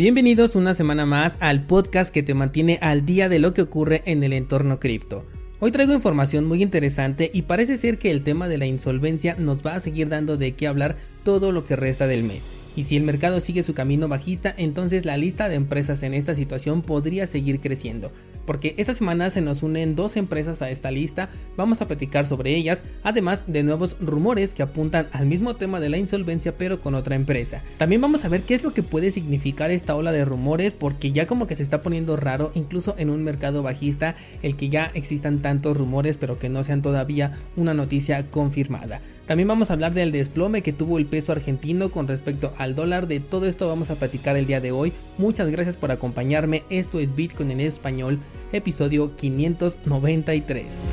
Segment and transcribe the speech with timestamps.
[0.00, 4.00] Bienvenidos una semana más al podcast que te mantiene al día de lo que ocurre
[4.06, 5.26] en el entorno cripto.
[5.58, 9.62] Hoy traigo información muy interesante y parece ser que el tema de la insolvencia nos
[9.62, 12.44] va a seguir dando de qué hablar todo lo que resta del mes.
[12.76, 16.34] Y si el mercado sigue su camino bajista, entonces la lista de empresas en esta
[16.34, 18.10] situación podría seguir creciendo
[18.44, 22.54] porque esta semana se nos unen dos empresas a esta lista, vamos a platicar sobre
[22.54, 26.94] ellas, además de nuevos rumores que apuntan al mismo tema de la insolvencia pero con
[26.94, 27.62] otra empresa.
[27.78, 31.12] También vamos a ver qué es lo que puede significar esta ola de rumores porque
[31.12, 34.90] ya como que se está poniendo raro incluso en un mercado bajista el que ya
[34.94, 39.00] existan tantos rumores pero que no sean todavía una noticia confirmada.
[39.30, 43.06] También vamos a hablar del desplome que tuvo el peso argentino con respecto al dólar.
[43.06, 44.92] De todo esto vamos a platicar el día de hoy.
[45.18, 46.64] Muchas gracias por acompañarme.
[46.68, 48.18] Esto es Bitcoin en español,
[48.50, 50.84] episodio 593.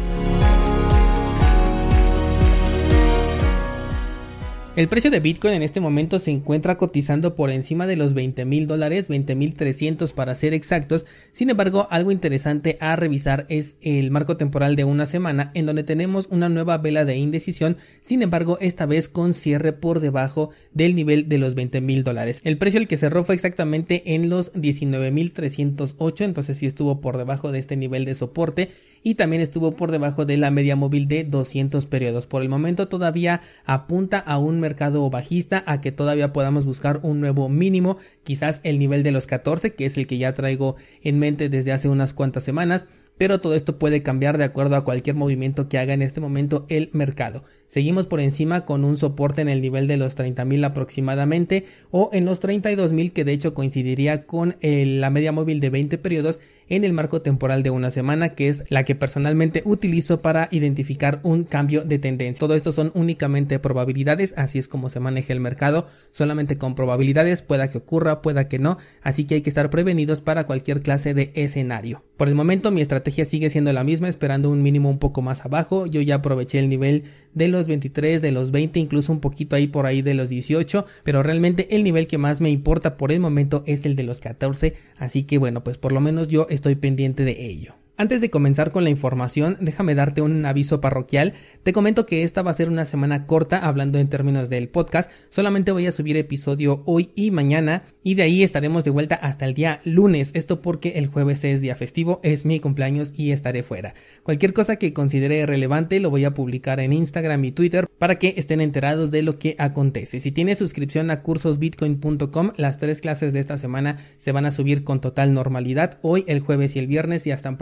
[4.77, 8.45] El precio de Bitcoin en este momento se encuentra cotizando por encima de los 20
[8.45, 11.07] mil dólares, 20 mil 300 para ser exactos.
[11.31, 15.83] Sin embargo, algo interesante a revisar es el marco temporal de una semana en donde
[15.83, 17.77] tenemos una nueva vela de indecisión.
[18.01, 22.41] Sin embargo, esta vez con cierre por debajo del nivel de los 20 mil dólares.
[22.43, 27.01] El precio al que cerró fue exactamente en los 19 mil 308, entonces sí estuvo
[27.01, 28.69] por debajo de este nivel de soporte
[29.07, 32.27] y también estuvo por debajo de la media móvil de 200 periodos.
[32.27, 37.21] Por el momento todavía apunta a un mercado bajista, a que todavía podamos buscar un
[37.21, 41.19] nuevo mínimo, quizás el nivel de los 14, que es el que ya traigo en
[41.19, 45.15] mente desde hace unas cuantas semanas pero todo esto puede cambiar de acuerdo a cualquier
[45.15, 47.43] movimiento que haga en este momento el mercado.
[47.67, 52.25] Seguimos por encima con un soporte en el nivel de los 30.000 aproximadamente o en
[52.25, 56.93] los 32.000 que de hecho coincidiría con la media móvil de 20 periodos en el
[56.93, 61.83] marco temporal de una semana, que es la que personalmente utilizo para identificar un cambio
[61.83, 62.39] de tendencia.
[62.39, 67.41] Todo esto son únicamente probabilidades, así es como se maneja el mercado, solamente con probabilidades,
[67.41, 71.13] pueda que ocurra, pueda que no, así que hay que estar prevenidos para cualquier clase
[71.13, 72.03] de escenario.
[72.17, 75.45] Por el momento mi estrategia sigue siendo la misma, esperando un mínimo un poco más
[75.45, 77.03] abajo, yo ya aproveché el nivel
[77.37, 80.85] de los 23, de los 20, incluso un poquito ahí por ahí de los 18,
[81.03, 84.19] pero realmente el nivel que más me importa por el momento es el de los
[84.19, 87.75] 14, así que bueno, pues por lo menos yo estoy pendiente de ello.
[87.99, 91.33] Antes de comenzar con la información, déjame darte un aviso parroquial.
[91.63, 95.09] Te comento que esta va a ser una semana corta hablando en términos del podcast.
[95.31, 99.45] Solamente voy a subir episodio hoy y mañana y de ahí estaremos de vuelta hasta
[99.45, 100.29] el día lunes.
[100.35, 103.95] Esto porque el jueves es día festivo, es mi cumpleaños y estaré fuera.
[104.21, 108.35] Cualquier cosa que considere relevante lo voy a publicar en Instagram y Twitter para que
[108.37, 110.19] estén enterados de lo que acontece.
[110.19, 114.83] Si tienes suscripción a cursosbitcoin.com, las tres clases de esta semana se van a subir
[114.83, 115.97] con total normalidad.
[116.03, 117.57] Hoy, el jueves y el viernes ya están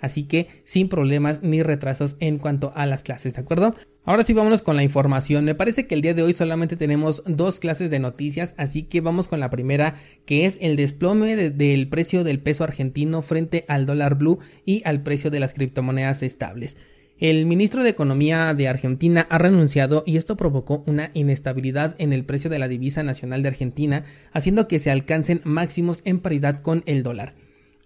[0.00, 3.74] así que sin problemas ni retrasos en cuanto a las clases, ¿de acuerdo?
[4.04, 5.44] Ahora sí vámonos con la información.
[5.44, 9.00] Me parece que el día de hoy solamente tenemos dos clases de noticias, así que
[9.02, 13.84] vamos con la primera, que es el desplome del precio del peso argentino frente al
[13.84, 16.76] dólar blue y al precio de las criptomonedas estables.
[17.20, 22.24] El ministro de Economía de Argentina ha renunciado y esto provocó una inestabilidad en el
[22.24, 26.84] precio de la divisa nacional de Argentina, haciendo que se alcancen máximos en paridad con
[26.86, 27.34] el dólar.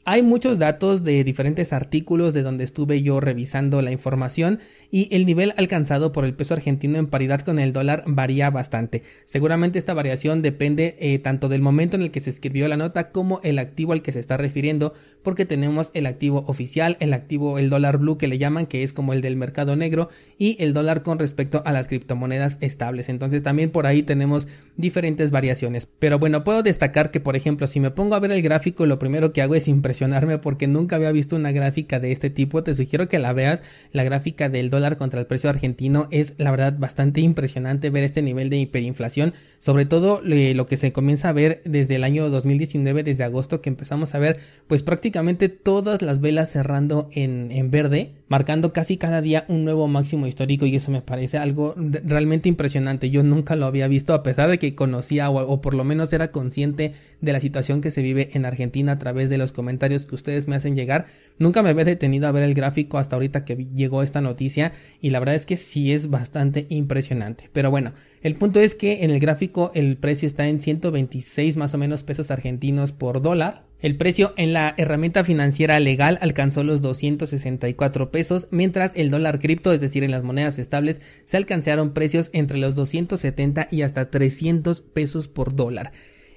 [0.04, 4.58] Hay muchos datos de diferentes artículos de donde estuve yo revisando la información
[4.90, 9.04] y el nivel alcanzado por el peso argentino en paridad con el dólar varía bastante.
[9.26, 13.12] Seguramente esta variación depende eh, tanto del momento en el que se escribió la nota
[13.12, 14.92] como el activo al que se está refiriendo,
[15.22, 18.93] porque tenemos el activo oficial, el activo, el dólar blue que le llaman, que es
[18.93, 23.09] como el del mercado negro, y el dólar con respecto a las criptomonedas estables.
[23.09, 25.87] Entonces también por ahí tenemos diferentes variaciones.
[25.87, 28.99] Pero bueno, puedo destacar que por ejemplo, si me pongo a ver el gráfico, lo
[28.99, 32.65] primero que hago es impresionarme porque nunca había visto una gráfica de este tipo.
[32.65, 33.62] Te sugiero que la veas,
[33.93, 38.22] la gráfica del dólar contra el precio argentino es la verdad bastante impresionante ver este
[38.22, 43.05] nivel de hiperinflación, sobre todo lo que se comienza a ver desde el año 2019,
[43.05, 45.12] desde agosto que empezamos a ver pues prácticamente
[45.49, 50.77] todas las velas cerrando en, verde, marcando casi cada día un nuevo máximo histórico y
[50.77, 53.11] eso me parece algo realmente impresionante.
[53.11, 56.31] Yo nunca lo había visto a pesar de que conocía o por lo menos era
[56.31, 60.14] consciente de la situación que se vive en Argentina a través de los comentarios que
[60.14, 61.06] ustedes me hacen llegar.
[61.38, 65.11] Nunca me había detenido a ver el gráfico hasta ahorita que llegó esta noticia y
[65.11, 67.49] la verdad es que sí es bastante impresionante.
[67.53, 67.93] Pero bueno,
[68.23, 72.03] el punto es que en el gráfico el precio está en 126 más o menos
[72.03, 73.65] pesos argentinos por dólar.
[73.82, 79.73] El precio en la herramienta financiera legal alcanzó los 264 pesos, mientras el dólar cripto,
[79.73, 84.82] es decir, en las monedas estables, se alcanzaron precios entre los 270 y hasta 300
[84.82, 85.93] pesos por dólar.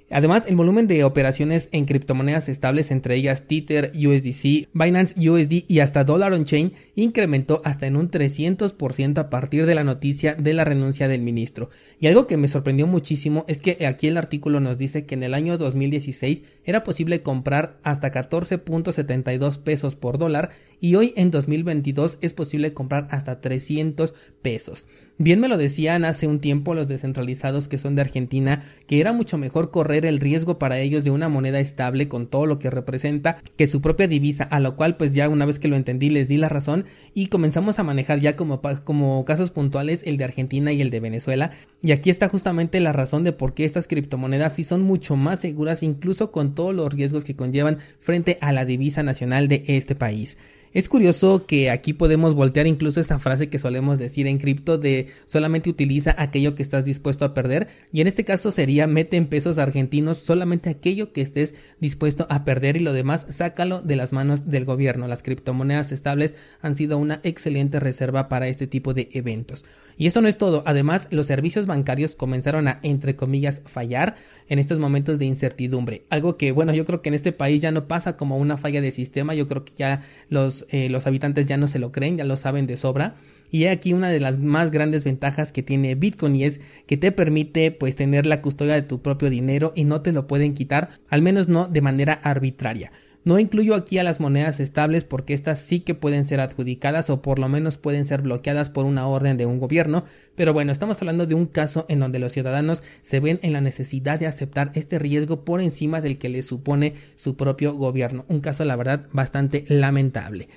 [0.09, 5.80] Además, el volumen de operaciones en criptomonedas estables, entre ellas Tether, USDC, Binance USD y
[5.80, 10.53] hasta Dollar on Chain, incrementó hasta en un 300% a partir de la noticia de
[10.53, 11.69] la renuncia del ministro.
[12.00, 15.24] Y algo que me sorprendió muchísimo es que aquí el artículo nos dice que en
[15.24, 22.18] el año 2016 era posible comprar hasta 14.72 pesos por dólar y hoy en 2022
[22.21, 24.88] es posible comprar hasta 300 pesos.
[25.18, 29.13] Bien me lo decían hace un tiempo los descentralizados que son de Argentina que era
[29.13, 32.69] mucho mejor correr el riesgo para ellos de una moneda estable con todo lo que
[32.69, 36.09] representa que su propia divisa, a lo cual pues ya una vez que lo entendí
[36.09, 40.25] les di la razón y comenzamos a manejar ya como, como casos puntuales el de
[40.25, 41.51] Argentina y el de Venezuela
[41.81, 45.39] y aquí está justamente la razón de por qué estas criptomonedas sí son mucho más
[45.39, 49.95] seguras incluso con todos los riesgos que conllevan frente a la divisa nacional de este
[49.95, 50.37] país.
[50.75, 55.07] Es curioso que aquí podemos voltear incluso esa frase que solemos decir en cripto de
[55.25, 59.27] solamente utiliza aquello que estás dispuesto a perder y en este caso sería mete en
[59.27, 64.12] pesos argentinos solamente aquello que estés dispuesto a perder y lo demás sácalo de las
[64.12, 65.07] manos del gobierno.
[65.07, 69.63] Las criptomonedas estables han sido una excelente reserva para este tipo de eventos.
[69.97, 74.15] Y esto no es todo, además los servicios bancarios comenzaron a, entre comillas, fallar
[74.50, 76.03] en estos momentos de incertidumbre.
[76.09, 78.81] Algo que, bueno, yo creo que en este país ya no pasa como una falla
[78.81, 82.18] de sistema, yo creo que ya los, eh, los habitantes ya no se lo creen,
[82.18, 83.15] ya lo saben de sobra.
[83.51, 87.12] Y aquí una de las más grandes ventajas que tiene Bitcoin y es que te
[87.12, 90.89] permite pues tener la custodia de tu propio dinero y no te lo pueden quitar,
[91.09, 92.92] al menos no de manera arbitraria.
[93.25, 97.24] No incluyo aquí a las monedas estables porque estas sí que pueden ser adjudicadas o
[97.24, 100.06] por lo menos pueden ser bloqueadas por una orden de un gobierno,
[100.36, 103.62] pero bueno, estamos hablando de un caso en donde los ciudadanos se ven en la
[103.62, 108.25] necesidad de aceptar este riesgo por encima del que les supone su propio gobierno.
[108.27, 110.48] Un caso, la verdad, bastante lamentable.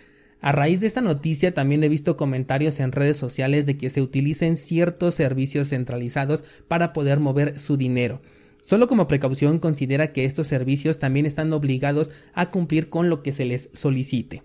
[0.43, 4.03] A raíz de esta noticia también he visto comentarios en redes sociales de que se
[4.03, 8.21] utilicen ciertos servicios centralizados para poder mover su dinero.
[8.69, 13.33] Solo como precaución considera que estos servicios también están obligados a cumplir con lo que
[13.33, 14.43] se les solicite.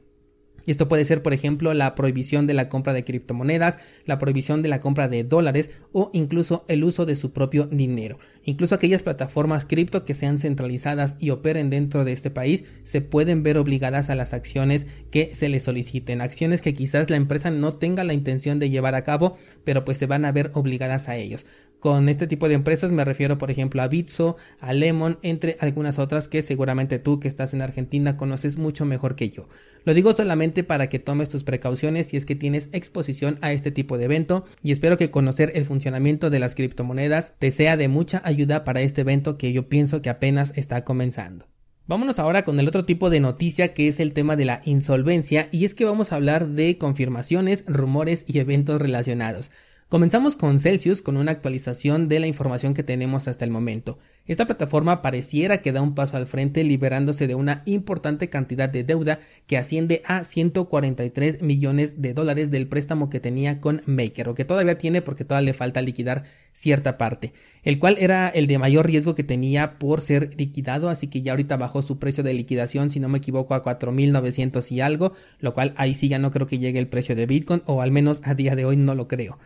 [0.66, 4.70] Esto puede ser, por ejemplo, la prohibición de la compra de criptomonedas, la prohibición de
[4.70, 8.18] la compra de dólares o incluso el uso de su propio dinero.
[8.46, 13.44] Incluso aquellas plataformas cripto que sean centralizadas y operen dentro de este país se pueden
[13.44, 16.22] ver obligadas a las acciones que se les soliciten.
[16.22, 19.98] Acciones que quizás la empresa no tenga la intención de llevar a cabo, pero pues
[19.98, 21.46] se van a ver obligadas a ellos.
[21.84, 26.00] Con este tipo de empresas me refiero, por ejemplo, a Bitso, a Lemon, entre algunas
[26.00, 29.50] otras que seguramente tú que estás en Argentina conoces mucho mejor que yo.
[29.84, 33.70] Lo digo solamente para que tomes tus precauciones si es que tienes exposición a este
[33.70, 37.90] tipo de evento y espero que conocer el funcionamiento de las criptomonedas te sea de
[37.90, 41.48] mucha ayuda para este evento que yo pienso que apenas está comenzando.
[41.86, 45.50] Vámonos ahora con el otro tipo de noticia que es el tema de la insolvencia
[45.52, 49.52] y es que vamos a hablar de confirmaciones, rumores y eventos relacionados.
[49.90, 54.00] Comenzamos con Celsius con una actualización de la información que tenemos hasta el momento.
[54.26, 58.86] Esta plataforma pareciera que da un paso al frente liberándose de una importante cantidad de
[58.86, 64.34] deuda que asciende a 143 millones de dólares del préstamo que tenía con Maker o
[64.34, 66.24] que todavía tiene porque todavía le falta liquidar
[66.54, 67.34] cierta parte,
[67.64, 71.34] el cual era el de mayor riesgo que tenía por ser liquidado, así que ya
[71.34, 75.54] ahorita bajó su precio de liquidación, si no me equivoco, a 4.900 y algo, lo
[75.54, 78.22] cual ahí sí ya no creo que llegue el precio de Bitcoin o al menos
[78.24, 79.38] a día de hoy no lo creo.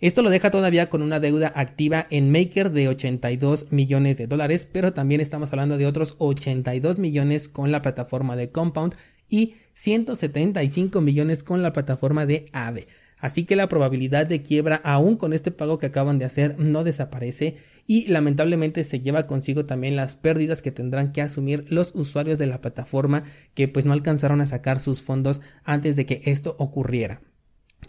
[0.00, 4.68] Esto lo deja todavía con una deuda activa en Maker de 82 millones de dólares,
[4.70, 8.94] pero también estamos hablando de otros 82 millones con la plataforma de Compound
[9.28, 12.86] y 175 millones con la plataforma de Aave.
[13.18, 16.84] Así que la probabilidad de quiebra aún con este pago que acaban de hacer no
[16.84, 22.38] desaparece y lamentablemente se lleva consigo también las pérdidas que tendrán que asumir los usuarios
[22.38, 23.24] de la plataforma
[23.54, 27.20] que pues no alcanzaron a sacar sus fondos antes de que esto ocurriera.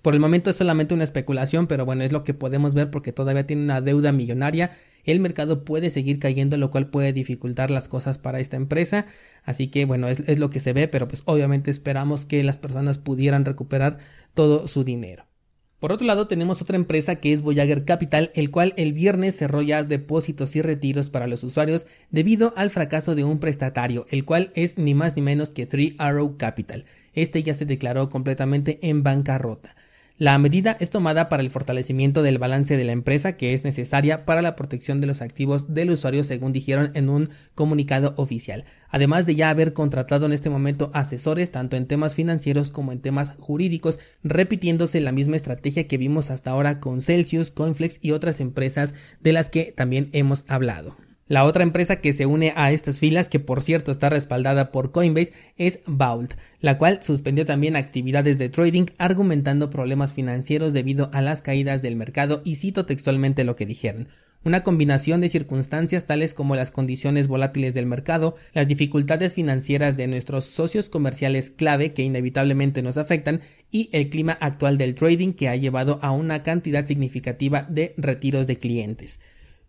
[0.01, 3.12] Por el momento es solamente una especulación, pero bueno, es lo que podemos ver porque
[3.12, 4.72] todavía tiene una deuda millonaria.
[5.03, 9.08] El mercado puede seguir cayendo, lo cual puede dificultar las cosas para esta empresa.
[9.43, 12.98] Así que bueno, es, lo que se ve, pero pues obviamente esperamos que las personas
[12.98, 13.98] pudieran recuperar
[14.34, 15.25] todo su dinero.
[15.79, 19.62] Por otro lado, tenemos otra empresa que es Voyager Capital, el cual el viernes cerró
[19.62, 24.51] ya depósitos y retiros para los usuarios debido al fracaso de un prestatario, el cual
[24.55, 26.86] es ni más ni menos que Three Arrow Capital.
[27.13, 29.75] Este ya se declaró completamente en bancarrota.
[30.20, 34.25] La medida es tomada para el fortalecimiento del balance de la empresa que es necesaria
[34.25, 39.25] para la protección de los activos del usuario según dijeron en un comunicado oficial, además
[39.25, 43.32] de ya haber contratado en este momento asesores tanto en temas financieros como en temas
[43.39, 48.94] jurídicos, repitiéndose la misma estrategia que vimos hasta ahora con Celsius, Coinflex y otras empresas
[49.22, 50.98] de las que también hemos hablado.
[51.30, 54.92] La otra empresa que se une a estas filas, que por cierto está respaldada por
[54.92, 61.22] Coinbase, es Vault, la cual suspendió también actividades de trading argumentando problemas financieros debido a
[61.22, 64.10] las caídas del mercado y cito textualmente lo que dijeron.
[64.44, 70.08] una combinación de circunstancias tales como las condiciones volátiles del mercado, las dificultades financieras de
[70.08, 75.48] nuestros socios comerciales clave que inevitablemente nos afectan y el clima actual del trading que
[75.50, 79.20] ha llevado a una cantidad significativa de retiros de clientes.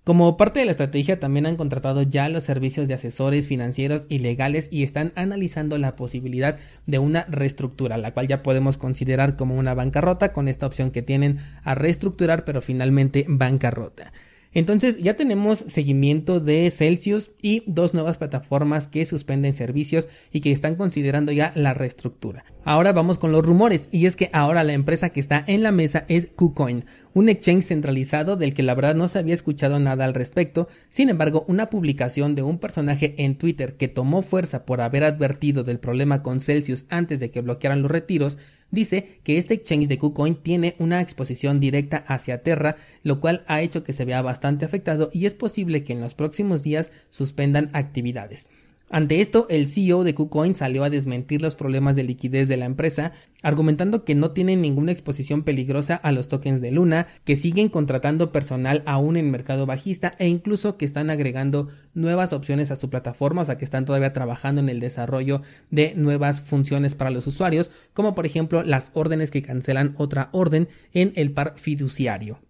[0.03, 4.21] Como parte de la estrategia también han contratado ya los servicios de asesores financieros y
[4.21, 9.57] legales y están analizando la posibilidad de una reestructura, la cual ya podemos considerar como
[9.57, 14.13] una bancarrota con esta opción que tienen a reestructurar pero finalmente bancarrota.
[14.53, 20.51] Entonces ya tenemos seguimiento de Celsius y dos nuevas plataformas que suspenden servicios y que
[20.51, 22.45] están considerando ya la reestructura.
[22.65, 25.71] Ahora vamos con los rumores y es que ahora la empresa que está en la
[25.71, 30.05] mesa es KuCoin, un exchange centralizado del que la verdad no se había escuchado nada
[30.05, 34.81] al respecto, sin embargo una publicación de un personaje en Twitter que tomó fuerza por
[34.81, 38.37] haber advertido del problema con Celsius antes de que bloquearan los retiros
[38.71, 43.63] dice que este exchange de KuCoin tiene una exposición directa hacia Terra, lo cual ha
[43.63, 47.71] hecho que se vea bastante afectado y es posible que en los próximos días suspendan
[47.73, 48.49] actividades.
[48.93, 52.65] Ante esto, el CEO de KuCoin salió a desmentir los problemas de liquidez de la
[52.65, 57.69] empresa, argumentando que no tienen ninguna exposición peligrosa a los tokens de Luna, que siguen
[57.69, 62.91] contratando personal aún en mercado bajista e incluso que están agregando nuevas opciones a su
[62.91, 67.29] plataforma, o sea que están todavía trabajando en el desarrollo de nuevas funciones para los
[67.29, 72.41] usuarios, como por ejemplo las órdenes que cancelan otra orden en el par fiduciario.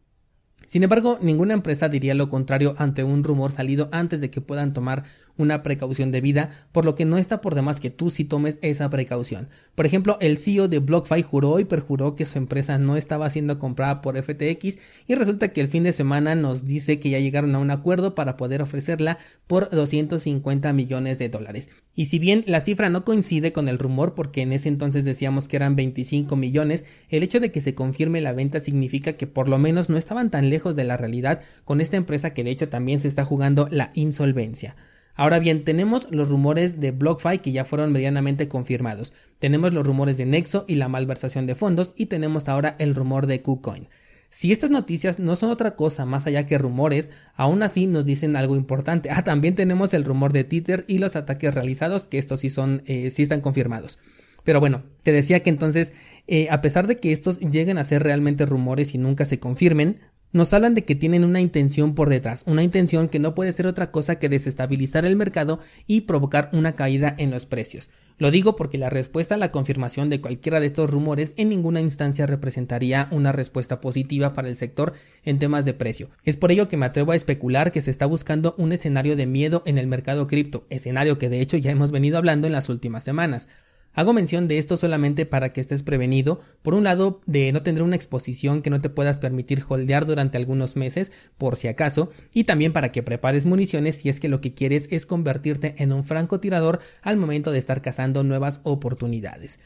[0.71, 4.73] Sin embargo, ninguna empresa diría lo contrario ante un rumor salido antes de que puedan
[4.73, 5.03] tomar
[5.41, 8.89] una precaución debida, por lo que no está por demás que tú sí tomes esa
[8.91, 9.49] precaución.
[9.75, 13.59] Por ejemplo, el CEO de BlockFi juró y perjuró que su empresa no estaba siendo
[13.59, 17.55] comprada por FTX y resulta que el fin de semana nos dice que ya llegaron
[17.55, 21.69] a un acuerdo para poder ofrecerla por 250 millones de dólares.
[21.95, 25.49] Y si bien la cifra no coincide con el rumor, porque en ese entonces decíamos
[25.49, 29.49] que eran 25 millones, el hecho de que se confirme la venta significa que por
[29.49, 32.69] lo menos no estaban tan lejos de la realidad con esta empresa que de hecho
[32.69, 34.77] también se está jugando la insolvencia.
[35.21, 39.13] Ahora bien, tenemos los rumores de BlockFi que ya fueron medianamente confirmados.
[39.39, 43.27] Tenemos los rumores de Nexo y la malversación de fondos y tenemos ahora el rumor
[43.27, 43.89] de KuCoin.
[44.31, 48.35] Si estas noticias no son otra cosa más allá que rumores, aún así nos dicen
[48.35, 49.11] algo importante.
[49.11, 52.83] Ah, también tenemos el rumor de Twitter y los ataques realizados, que estos sí son,
[52.87, 53.99] eh, sí están confirmados.
[54.43, 55.93] Pero bueno, te decía que entonces,
[56.29, 60.01] eh, a pesar de que estos lleguen a ser realmente rumores y nunca se confirmen,
[60.33, 63.67] nos hablan de que tienen una intención por detrás, una intención que no puede ser
[63.67, 67.91] otra cosa que desestabilizar el mercado y provocar una caída en los precios.
[68.19, 71.81] Lo digo porque la respuesta a la confirmación de cualquiera de estos rumores en ninguna
[71.81, 74.93] instancia representaría una respuesta positiva para el sector
[75.25, 76.11] en temas de precio.
[76.25, 79.27] Es por ello que me atrevo a especular que se está buscando un escenario de
[79.27, 82.69] miedo en el mercado cripto, escenario que de hecho ya hemos venido hablando en las
[82.69, 83.49] últimas semanas.
[83.93, 87.83] Hago mención de esto solamente para que estés prevenido, por un lado, de no tener
[87.83, 92.45] una exposición que no te puedas permitir holdear durante algunos meses, por si acaso, y
[92.45, 96.05] también para que prepares municiones si es que lo que quieres es convertirte en un
[96.05, 99.59] francotirador al momento de estar cazando nuevas oportunidades.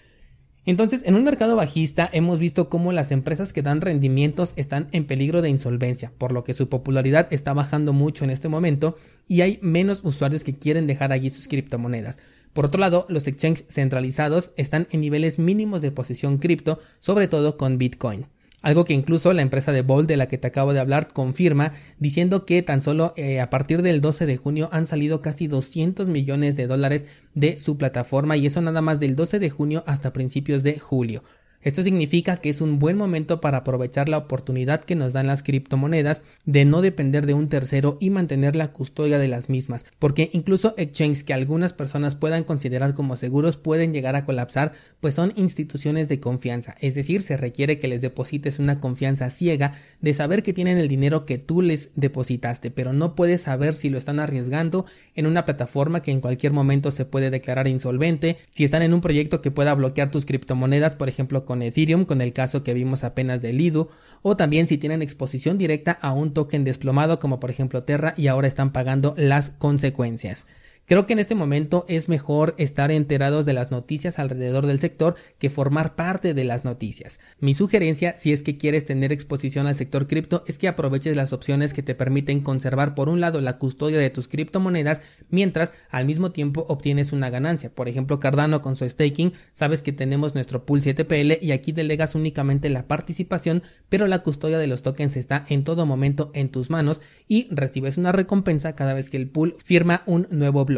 [0.66, 5.04] Entonces, en un mercado bajista hemos visto cómo las empresas que dan rendimientos están en
[5.04, 8.96] peligro de insolvencia, por lo que su popularidad está bajando mucho en este momento
[9.28, 12.18] y hay menos usuarios que quieren dejar allí sus criptomonedas.
[12.54, 17.58] Por otro lado, los exchanges centralizados están en niveles mínimos de posición cripto, sobre todo
[17.58, 18.26] con Bitcoin.
[18.64, 21.74] Algo que incluso la empresa de Bold de la que te acabo de hablar confirma,
[21.98, 26.08] diciendo que tan solo eh, a partir del 12 de junio han salido casi 200
[26.08, 27.04] millones de dólares
[27.34, 31.22] de su plataforma y eso nada más del 12 de junio hasta principios de julio.
[31.64, 35.42] Esto significa que es un buen momento para aprovechar la oportunidad que nos dan las
[35.42, 40.28] criptomonedas de no depender de un tercero y mantener la custodia de las mismas, porque
[40.34, 45.32] incluso exchanges que algunas personas puedan considerar como seguros pueden llegar a colapsar, pues son
[45.36, 50.42] instituciones de confianza, es decir, se requiere que les deposites una confianza ciega de saber
[50.42, 54.20] que tienen el dinero que tú les depositaste, pero no puedes saber si lo están
[54.20, 58.92] arriesgando en una plataforma que en cualquier momento se puede declarar insolvente, si están en
[58.92, 62.64] un proyecto que pueda bloquear tus criptomonedas, por ejemplo, con con Ethereum, con el caso
[62.64, 63.88] que vimos apenas de Lido,
[64.22, 68.26] o también si tienen exposición directa a un token desplomado como por ejemplo Terra y
[68.26, 70.46] ahora están pagando las consecuencias.
[70.86, 75.14] Creo que en este momento es mejor estar enterados de las noticias alrededor del sector
[75.38, 77.20] que formar parte de las noticias.
[77.40, 81.32] Mi sugerencia, si es que quieres tener exposición al sector cripto, es que aproveches las
[81.32, 85.00] opciones que te permiten conservar por un lado la custodia de tus criptomonedas,
[85.30, 87.74] mientras al mismo tiempo obtienes una ganancia.
[87.74, 92.14] Por ejemplo, Cardano con su staking, sabes que tenemos nuestro pool 7PL y aquí delegas
[92.14, 96.68] únicamente la participación, pero la custodia de los tokens está en todo momento en tus
[96.68, 100.73] manos y recibes una recompensa cada vez que el pool firma un nuevo bloque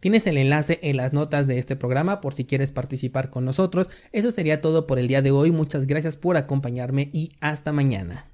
[0.00, 3.88] Tienes el enlace en las notas de este programa por si quieres participar con nosotros.
[4.12, 5.52] Eso sería todo por el día de hoy.
[5.52, 8.26] Muchas gracias por acompañarme y hasta mañana.